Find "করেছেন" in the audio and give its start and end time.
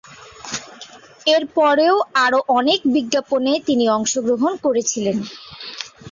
4.65-5.15